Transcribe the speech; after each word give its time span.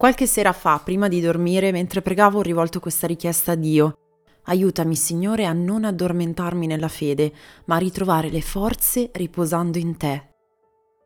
Qualche 0.00 0.26
sera 0.26 0.54
fa, 0.54 0.80
prima 0.82 1.08
di 1.08 1.20
dormire, 1.20 1.72
mentre 1.72 2.00
pregavo, 2.00 2.38
ho 2.38 2.42
rivolto 2.42 2.80
questa 2.80 3.06
richiesta 3.06 3.52
a 3.52 3.54
Dio. 3.54 3.98
Aiutami, 4.44 4.96
Signore, 4.96 5.44
a 5.44 5.52
non 5.52 5.84
addormentarmi 5.84 6.66
nella 6.66 6.88
fede, 6.88 7.30
ma 7.66 7.74
a 7.74 7.80
ritrovare 7.80 8.30
le 8.30 8.40
forze 8.40 9.10
riposando 9.12 9.76
in 9.76 9.98
te. 9.98 10.28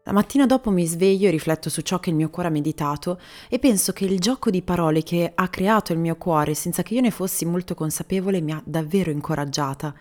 La 0.05 0.13
mattina 0.13 0.47
dopo 0.47 0.71
mi 0.71 0.87
sveglio 0.87 1.27
e 1.27 1.33
rifletto 1.33 1.71
su 1.71 1.81
ciò 1.81 1.99
che 1.99 2.11
il 2.11 2.15
mio 2.15 2.31
cuore 2.31 2.51
ha 2.51 2.53
meditato 2.53 3.19
e 3.49 3.59
penso 3.59 3.93
che 3.93 4.05
il 4.05 4.21
gioco 4.21 4.49
di 4.51 4.63
parole 4.63 5.03
che 5.03 5.33
ha 5.35 5.49
creato 5.49 5.93
il 5.93 5.99
mio 5.99 6.15
cuore 6.15 6.55
senza 6.55 6.85
che 6.85 6.95
io 6.95 7.01
ne 7.01 7.11
fossi 7.11 7.45
molto 7.45 7.75
consapevole 7.75 8.41
mi 8.41 8.53
ha 8.53 8.63
davvero 8.65 9.11
incoraggiata. 9.11 9.93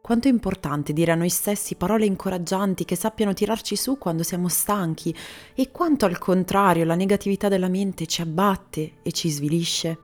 Quanto 0.00 0.28
è 0.28 0.30
importante 0.30 0.92
dire 0.92 1.12
a 1.12 1.16
noi 1.16 1.28
stessi 1.28 1.74
parole 1.74 2.06
incoraggianti 2.06 2.84
che 2.84 2.96
sappiano 2.96 3.34
tirarci 3.34 3.76
su 3.76 3.98
quando 3.98 4.22
siamo 4.22 4.48
stanchi 4.48 5.14
e 5.54 5.70
quanto 5.70 6.06
al 6.06 6.18
contrario 6.18 6.84
la 6.84 6.94
negatività 6.94 7.48
della 7.48 7.68
mente 7.68 8.06
ci 8.06 8.22
abbatte 8.22 8.94
e 9.02 9.12
ci 9.12 9.28
svilisce. 9.28 9.98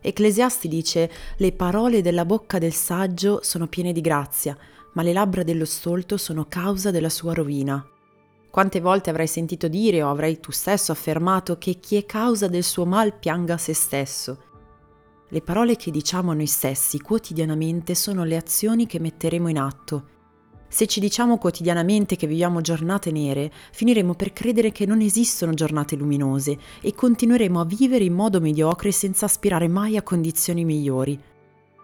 Ecclesiasti 0.00 0.68
dice 0.68 1.10
le 1.36 1.52
parole 1.52 2.02
della 2.02 2.24
bocca 2.24 2.58
del 2.58 2.72
saggio 2.72 3.40
sono 3.42 3.66
piene 3.68 3.92
di 3.92 4.00
grazia, 4.00 4.56
ma 4.94 5.02
le 5.02 5.12
labbra 5.12 5.42
dello 5.42 5.64
stolto 5.64 6.16
sono 6.16 6.46
causa 6.48 6.90
della 6.90 7.10
sua 7.10 7.34
rovina. 7.34 7.84
Quante 8.50 8.80
volte 8.80 9.10
avrai 9.10 9.26
sentito 9.26 9.68
dire 9.68 10.02
o 10.02 10.10
avrai 10.10 10.40
tu 10.40 10.50
stesso 10.50 10.90
affermato 10.90 11.58
che 11.58 11.74
chi 11.74 11.96
è 11.96 12.06
causa 12.06 12.48
del 12.48 12.64
suo 12.64 12.86
mal 12.86 13.16
pianga 13.16 13.58
se 13.58 13.74
stesso? 13.74 14.47
Le 15.30 15.42
parole 15.42 15.76
che 15.76 15.90
diciamo 15.90 16.30
a 16.30 16.34
noi 16.34 16.46
stessi 16.46 17.00
quotidianamente 17.00 17.94
sono 17.94 18.24
le 18.24 18.36
azioni 18.36 18.86
che 18.86 18.98
metteremo 18.98 19.48
in 19.48 19.58
atto. 19.58 20.06
Se 20.68 20.86
ci 20.86 21.00
diciamo 21.00 21.36
quotidianamente 21.36 22.16
che 22.16 22.26
viviamo 22.26 22.62
giornate 22.62 23.10
nere, 23.10 23.52
finiremo 23.72 24.14
per 24.14 24.32
credere 24.32 24.72
che 24.72 24.86
non 24.86 25.02
esistono 25.02 25.52
giornate 25.52 25.96
luminose 25.96 26.56
e 26.80 26.94
continueremo 26.94 27.60
a 27.60 27.66
vivere 27.66 28.04
in 28.04 28.14
modo 28.14 28.40
mediocre 28.40 28.90
senza 28.90 29.26
aspirare 29.26 29.68
mai 29.68 29.98
a 29.98 30.02
condizioni 30.02 30.64
migliori. 30.64 31.20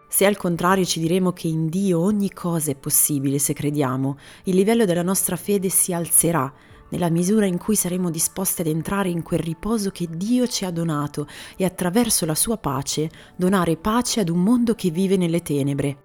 Se 0.08 0.24
al 0.24 0.38
contrario 0.38 0.86
ci 0.86 1.00
diremo 1.00 1.32
che 1.32 1.48
in 1.48 1.68
Dio 1.68 2.00
ogni 2.00 2.30
cosa 2.32 2.70
è 2.70 2.76
possibile 2.76 3.38
se 3.38 3.52
crediamo, 3.52 4.16
il 4.44 4.54
livello 4.54 4.86
della 4.86 5.02
nostra 5.02 5.36
fede 5.36 5.68
si 5.68 5.92
alzerà 5.92 6.50
nella 6.94 7.10
misura 7.10 7.44
in 7.44 7.58
cui 7.58 7.74
saremo 7.74 8.08
disposti 8.08 8.60
ad 8.60 8.68
entrare 8.68 9.08
in 9.08 9.24
quel 9.24 9.40
riposo 9.40 9.90
che 9.90 10.06
Dio 10.08 10.46
ci 10.46 10.64
ha 10.64 10.70
donato 10.70 11.26
e 11.56 11.64
attraverso 11.64 12.24
la 12.24 12.36
sua 12.36 12.56
pace 12.56 13.10
donare 13.34 13.76
pace 13.76 14.20
ad 14.20 14.28
un 14.28 14.40
mondo 14.40 14.76
che 14.76 14.90
vive 14.90 15.16
nelle 15.16 15.42
tenebre. 15.42 16.02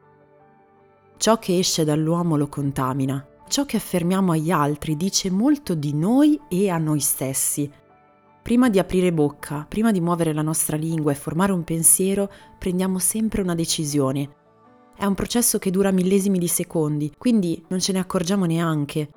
Ciò 1.17 1.37
che 1.37 1.59
esce 1.59 1.83
dall'uomo 1.83 2.37
lo 2.37 2.47
contamina, 2.47 3.23
ciò 3.47 3.65
che 3.65 3.77
affermiamo 3.77 4.31
agli 4.31 4.49
altri 4.49 4.97
dice 4.97 5.29
molto 5.29 5.75
di 5.75 5.93
noi 5.93 6.39
e 6.49 6.69
a 6.69 6.79
noi 6.79 7.01
stessi. 7.01 7.69
Prima 8.41 8.67
di 8.69 8.79
aprire 8.79 9.13
bocca, 9.13 9.65
prima 9.69 9.91
di 9.91 10.01
muovere 10.01 10.33
la 10.33 10.41
nostra 10.41 10.75
lingua 10.75 11.11
e 11.11 11.15
formare 11.15 11.51
un 11.51 11.63
pensiero, 11.63 12.31
prendiamo 12.57 12.97
sempre 12.97 13.43
una 13.43 13.53
decisione. 13.53 14.37
È 14.97 15.05
un 15.05 15.13
processo 15.13 15.59
che 15.59 15.69
dura 15.69 15.91
millesimi 15.91 16.39
di 16.39 16.47
secondi, 16.47 17.13
quindi 17.15 17.63
non 17.67 17.79
ce 17.79 17.91
ne 17.91 17.99
accorgiamo 17.99 18.45
neanche. 18.45 19.11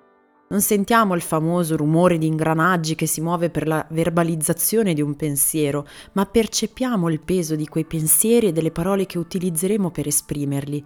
Non 0.52 0.60
sentiamo 0.60 1.14
il 1.14 1.22
famoso 1.22 1.78
rumore 1.78 2.18
di 2.18 2.26
ingranaggi 2.26 2.94
che 2.94 3.06
si 3.06 3.22
muove 3.22 3.48
per 3.48 3.66
la 3.66 3.86
verbalizzazione 3.88 4.92
di 4.92 5.00
un 5.00 5.16
pensiero, 5.16 5.86
ma 6.12 6.26
percepiamo 6.26 7.08
il 7.08 7.20
peso 7.20 7.56
di 7.56 7.66
quei 7.66 7.86
pensieri 7.86 8.48
e 8.48 8.52
delle 8.52 8.70
parole 8.70 9.06
che 9.06 9.16
utilizzeremo 9.16 9.90
per 9.90 10.08
esprimerli. 10.08 10.84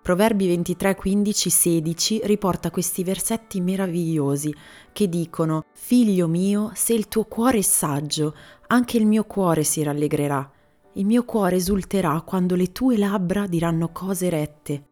Proverbi 0.00 0.46
23, 0.46 0.94
15, 0.94 1.50
16 1.50 2.20
riporta 2.24 2.70
questi 2.70 3.04
versetti 3.04 3.60
meravigliosi 3.60 4.54
che 4.90 5.06
dicono 5.06 5.66
Figlio 5.74 6.26
mio, 6.26 6.70
se 6.72 6.94
il 6.94 7.08
tuo 7.08 7.24
cuore 7.24 7.58
è 7.58 7.62
saggio, 7.62 8.34
anche 8.68 8.96
il 8.96 9.04
mio 9.04 9.24
cuore 9.24 9.64
si 9.64 9.82
rallegrerà. 9.82 10.50
Il 10.94 11.04
mio 11.04 11.26
cuore 11.26 11.56
esulterà 11.56 12.22
quando 12.22 12.54
le 12.54 12.72
tue 12.72 12.96
labbra 12.96 13.46
diranno 13.46 13.90
cose 13.92 14.30
rette. 14.30 14.87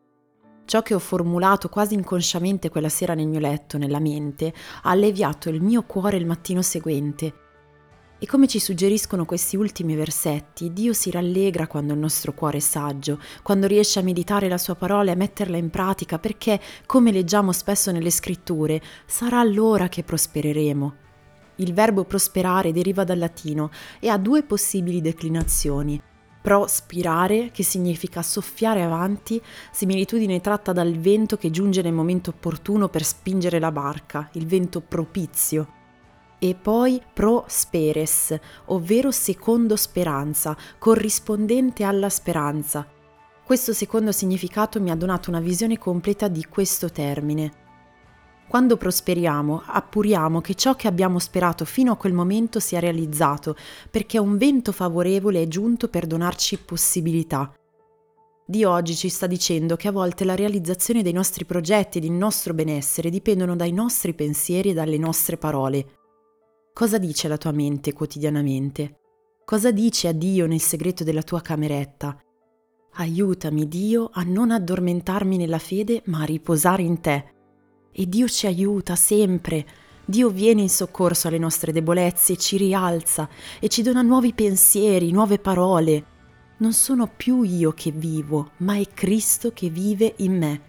Ciò 0.66 0.82
che 0.82 0.94
ho 0.94 0.98
formulato 0.98 1.68
quasi 1.68 1.94
inconsciamente 1.94 2.70
quella 2.70 2.88
sera 2.88 3.14
nel 3.14 3.28
mio 3.28 3.38
letto, 3.38 3.78
nella 3.78 4.00
mente, 4.00 4.52
ha 4.82 4.90
alleviato 4.90 5.48
il 5.48 5.62
mio 5.62 5.84
cuore 5.84 6.16
il 6.16 6.26
mattino 6.26 6.60
seguente. 6.60 7.34
E 8.18 8.26
come 8.26 8.48
ci 8.48 8.58
suggeriscono 8.58 9.24
questi 9.24 9.56
ultimi 9.56 9.94
versetti, 9.94 10.72
Dio 10.72 10.92
si 10.92 11.12
rallegra 11.12 11.68
quando 11.68 11.92
il 11.92 12.00
nostro 12.00 12.34
cuore 12.34 12.56
è 12.56 12.60
saggio, 12.60 13.20
quando 13.44 13.68
riesce 13.68 14.00
a 14.00 14.02
meditare 14.02 14.48
la 14.48 14.58
sua 14.58 14.74
parola 14.74 15.10
e 15.10 15.12
a 15.14 15.16
metterla 15.16 15.56
in 15.56 15.70
pratica, 15.70 16.18
perché, 16.18 16.60
come 16.84 17.12
leggiamo 17.12 17.52
spesso 17.52 17.92
nelle 17.92 18.10
scritture, 18.10 18.82
sarà 19.06 19.38
allora 19.38 19.88
che 19.88 20.02
prospereremo. 20.02 20.94
Il 21.56 21.74
verbo 21.74 22.04
prosperare 22.04 22.72
deriva 22.72 23.04
dal 23.04 23.18
latino 23.18 23.70
e 24.00 24.08
ha 24.08 24.18
due 24.18 24.42
possibili 24.42 25.00
declinazioni 25.00 26.02
prospirare, 26.46 27.50
che 27.50 27.64
significa 27.64 28.22
soffiare 28.22 28.84
avanti, 28.84 29.42
similitudine 29.72 30.40
tratta 30.40 30.72
dal 30.72 30.92
vento 30.92 31.36
che 31.36 31.50
giunge 31.50 31.82
nel 31.82 31.92
momento 31.92 32.30
opportuno 32.30 32.88
per 32.88 33.02
spingere 33.02 33.58
la 33.58 33.72
barca, 33.72 34.28
il 34.34 34.46
vento 34.46 34.80
propizio. 34.80 35.66
E 36.38 36.54
poi 36.54 37.02
prosperes, 37.12 38.38
ovvero 38.66 39.10
secondo 39.10 39.74
speranza, 39.74 40.56
corrispondente 40.78 41.82
alla 41.82 42.08
speranza. 42.08 42.86
Questo 43.44 43.72
secondo 43.72 44.12
significato 44.12 44.80
mi 44.80 44.92
ha 44.92 44.94
donato 44.94 45.30
una 45.30 45.40
visione 45.40 45.78
completa 45.78 46.28
di 46.28 46.44
questo 46.44 46.92
termine. 46.92 47.65
Quando 48.48 48.76
prosperiamo, 48.76 49.62
appuriamo 49.66 50.40
che 50.40 50.54
ciò 50.54 50.76
che 50.76 50.86
abbiamo 50.86 51.18
sperato 51.18 51.64
fino 51.64 51.92
a 51.92 51.96
quel 51.96 52.12
momento 52.12 52.60
sia 52.60 52.78
realizzato, 52.78 53.56
perché 53.90 54.18
un 54.18 54.36
vento 54.36 54.70
favorevole 54.70 55.42
è 55.42 55.48
giunto 55.48 55.88
per 55.88 56.06
donarci 56.06 56.58
possibilità. 56.58 57.52
Dio 58.46 58.70
oggi 58.70 58.94
ci 58.94 59.08
sta 59.08 59.26
dicendo 59.26 59.74
che 59.74 59.88
a 59.88 59.92
volte 59.92 60.24
la 60.24 60.36
realizzazione 60.36 61.02
dei 61.02 61.12
nostri 61.12 61.44
progetti 61.44 61.98
e 61.98 62.00
del 62.00 62.12
nostro 62.12 62.54
benessere 62.54 63.10
dipendono 63.10 63.56
dai 63.56 63.72
nostri 63.72 64.14
pensieri 64.14 64.70
e 64.70 64.74
dalle 64.74 64.98
nostre 64.98 65.36
parole. 65.36 65.86
Cosa 66.72 66.98
dice 66.98 67.26
la 67.26 67.38
tua 67.38 67.50
mente 67.50 67.92
quotidianamente? 67.92 69.00
Cosa 69.44 69.72
dici 69.72 70.06
a 70.06 70.12
Dio 70.12 70.46
nel 70.46 70.60
segreto 70.60 71.02
della 71.02 71.22
tua 71.22 71.40
cameretta? 71.40 72.16
Aiutami 72.98 73.66
Dio 73.66 74.08
a 74.12 74.22
non 74.22 74.52
addormentarmi 74.52 75.36
nella 75.36 75.58
fede, 75.58 76.02
ma 76.06 76.20
a 76.20 76.24
riposare 76.24 76.82
in 76.82 77.00
te 77.00 77.34
e 77.98 78.06
Dio 78.06 78.28
ci 78.28 78.46
aiuta 78.46 78.94
sempre. 78.94 79.64
Dio 80.04 80.28
viene 80.28 80.60
in 80.60 80.68
soccorso 80.68 81.28
alle 81.28 81.38
nostre 81.38 81.72
debolezze, 81.72 82.36
ci 82.36 82.58
rialza 82.58 83.26
e 83.58 83.68
ci 83.68 83.80
dona 83.80 84.02
nuovi 84.02 84.34
pensieri, 84.34 85.10
nuove 85.10 85.38
parole. 85.38 86.04
Non 86.58 86.74
sono 86.74 87.08
più 87.08 87.40
io 87.40 87.72
che 87.72 87.92
vivo, 87.92 88.50
ma 88.58 88.76
è 88.76 88.86
Cristo 88.92 89.52
che 89.54 89.70
vive 89.70 90.12
in 90.18 90.36
me. 90.36 90.60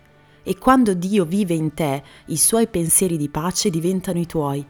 E 0.42 0.58
quando 0.58 0.94
Dio 0.94 1.26
vive 1.26 1.54
in 1.54 1.74
te, 1.74 2.02
i 2.28 2.38
suoi 2.38 2.68
pensieri 2.68 3.18
di 3.18 3.28
pace 3.28 3.70
diventano 3.70 4.20
i 4.20 4.26
tuoi. 4.26 4.66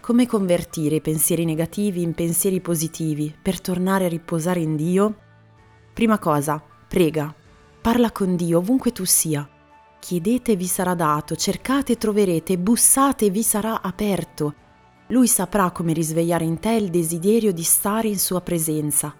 Come 0.00 0.26
convertire 0.28 0.96
i 0.96 1.00
pensieri 1.00 1.44
negativi 1.44 2.00
in 2.02 2.14
pensieri 2.14 2.60
positivi 2.60 3.34
per 3.42 3.60
tornare 3.60 4.04
a 4.04 4.08
riposare 4.08 4.60
in 4.60 4.76
Dio? 4.76 5.16
Prima 5.92 6.20
cosa, 6.20 6.62
prega. 6.86 7.34
Parla 7.80 8.12
con 8.12 8.36
Dio 8.36 8.58
ovunque 8.58 8.92
tu 8.92 9.04
sia 9.04 9.48
Chiedete 10.00 10.56
vi 10.56 10.66
sarà 10.66 10.94
dato, 10.94 11.36
cercate 11.36 11.92
e 11.92 11.96
troverete, 11.98 12.56
bussate 12.56 13.26
e 13.26 13.30
vi 13.30 13.42
sarà 13.42 13.82
aperto. 13.82 14.54
Lui 15.08 15.28
saprà 15.28 15.70
come 15.72 15.92
risvegliare 15.92 16.44
in 16.44 16.58
te 16.58 16.72
il 16.72 16.88
desiderio 16.88 17.52
di 17.52 17.62
stare 17.62 18.08
in 18.08 18.18
sua 18.18 18.40
presenza. 18.40 19.14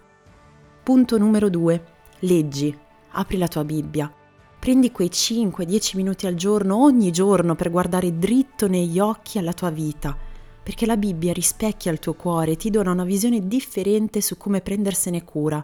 Punto 0.83 1.17
numero 1.19 1.49
2. 1.49 1.85
Leggi. 2.21 2.75
Apri 3.11 3.37
la 3.37 3.47
tua 3.47 3.63
Bibbia. 3.63 4.11
Prendi 4.59 4.91
quei 4.91 5.09
5-10 5.09 5.97
minuti 5.97 6.25
al 6.25 6.35
giorno, 6.35 6.81
ogni 6.81 7.11
giorno, 7.11 7.55
per 7.55 7.69
guardare 7.69 8.17
dritto 8.17 8.67
negli 8.67 8.99
occhi 8.99 9.37
alla 9.37 9.53
tua 9.53 9.69
vita, 9.69 10.17
perché 10.63 10.87
la 10.87 10.97
Bibbia 10.97 11.31
rispecchia 11.31 11.91
il 11.91 11.99
tuo 11.99 12.15
cuore 12.15 12.53
e 12.53 12.57
ti 12.57 12.71
dona 12.71 12.91
una 12.91 13.05
visione 13.05 13.47
differente 13.47 14.19
su 14.19 14.35
come 14.35 14.61
prendersene 14.61 15.23
cura. 15.23 15.63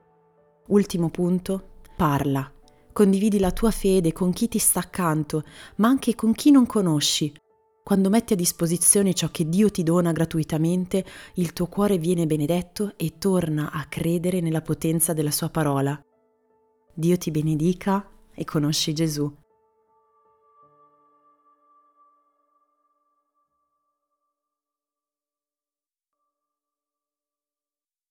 Ultimo 0.67 1.09
punto. 1.09 1.69
Parla 1.95 2.51
condividi 2.97 3.37
la 3.37 3.51
tua 3.51 3.69
fede 3.69 4.11
con 4.11 4.33
chi 4.33 4.47
ti 4.47 4.57
sta 4.57 4.79
accanto, 4.79 5.43
ma 5.75 5.87
anche 5.87 6.15
con 6.15 6.33
chi 6.33 6.49
non 6.49 6.65
conosci. 6.65 7.31
Quando 7.83 8.09
metti 8.09 8.33
a 8.33 8.35
disposizione 8.35 9.13
ciò 9.13 9.29
che 9.29 9.47
Dio 9.47 9.69
ti 9.69 9.83
dona 9.83 10.11
gratuitamente, 10.11 11.05
il 11.35 11.53
tuo 11.53 11.67
cuore 11.67 11.99
viene 11.99 12.25
benedetto 12.25 12.93
e 12.97 13.19
torna 13.19 13.71
a 13.71 13.85
credere 13.87 14.41
nella 14.41 14.63
potenza 14.63 15.13
della 15.13 15.29
sua 15.29 15.49
parola. 15.49 15.95
Dio 16.91 17.17
ti 17.17 17.29
benedica 17.29 18.03
e 18.33 18.43
conosci 18.45 18.93
Gesù. 18.93 19.31